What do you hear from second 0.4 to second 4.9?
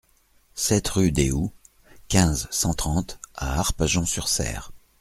sept rue des Houx, quinze, cent trente à Arpajon-sur-Cère